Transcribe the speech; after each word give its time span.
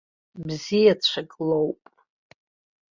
Бзиацәак 0.45 1.31
лоуп. 1.47 1.81